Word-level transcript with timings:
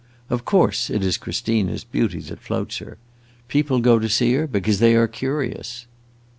Of 0.31 0.45
course 0.45 0.89
it 0.89 1.03
is 1.03 1.17
Christina's 1.19 1.83
beauty 1.83 2.21
that 2.21 2.41
floats 2.41 2.79
her. 2.79 2.97
People 3.47 3.79
go 3.79 3.99
to 3.99 4.09
see 4.09 4.33
her 4.33 4.47
because 4.47 4.79
they 4.79 4.95
are 4.95 5.07
curious." 5.07 5.85